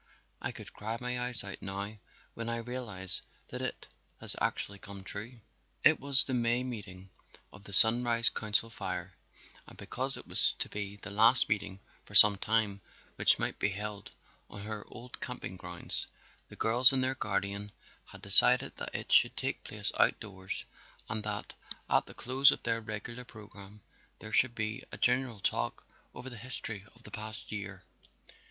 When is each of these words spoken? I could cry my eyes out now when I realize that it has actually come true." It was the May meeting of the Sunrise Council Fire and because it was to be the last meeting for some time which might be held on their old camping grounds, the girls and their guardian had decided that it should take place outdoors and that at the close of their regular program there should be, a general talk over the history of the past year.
I 0.41 0.51
could 0.51 0.73
cry 0.73 0.97
my 0.99 1.21
eyes 1.21 1.43
out 1.43 1.61
now 1.61 1.99
when 2.33 2.49
I 2.49 2.57
realize 2.57 3.21
that 3.49 3.61
it 3.61 3.87
has 4.19 4.35
actually 4.41 4.79
come 4.79 5.03
true." 5.03 5.41
It 5.83 5.99
was 5.99 6.23
the 6.23 6.33
May 6.33 6.63
meeting 6.63 7.11
of 7.53 7.65
the 7.65 7.71
Sunrise 7.71 8.27
Council 8.31 8.71
Fire 8.71 9.13
and 9.67 9.77
because 9.77 10.17
it 10.17 10.25
was 10.25 10.53
to 10.53 10.67
be 10.69 10.95
the 10.95 11.11
last 11.11 11.47
meeting 11.49 11.81
for 12.03 12.15
some 12.15 12.39
time 12.39 12.81
which 13.17 13.37
might 13.37 13.59
be 13.59 13.69
held 13.69 14.09
on 14.49 14.65
their 14.65 14.83
old 14.87 15.21
camping 15.21 15.55
grounds, 15.55 16.07
the 16.49 16.55
girls 16.55 16.91
and 16.91 17.03
their 17.03 17.13
guardian 17.13 17.71
had 18.05 18.23
decided 18.23 18.75
that 18.77 18.95
it 18.95 19.11
should 19.11 19.37
take 19.37 19.63
place 19.63 19.91
outdoors 19.99 20.65
and 21.09 21.21
that 21.23 21.53
at 21.91 22.07
the 22.07 22.15
close 22.15 22.49
of 22.49 22.63
their 22.63 22.81
regular 22.81 23.23
program 23.23 23.83
there 24.17 24.33
should 24.33 24.55
be, 24.55 24.83
a 24.91 24.97
general 24.97 25.39
talk 25.39 25.85
over 26.15 26.27
the 26.27 26.37
history 26.37 26.83
of 26.95 27.03
the 27.03 27.11
past 27.11 27.51
year. 27.51 27.83